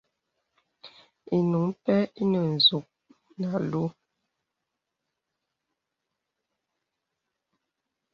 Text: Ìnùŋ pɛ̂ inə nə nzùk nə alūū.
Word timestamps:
Ìnùŋ 1.37 1.65
pɛ̂ 1.83 1.97
inə 2.21 2.39
nə 2.43 2.49
nzùk 2.57 2.85
nə 3.39 3.45
alūū. 3.57 3.83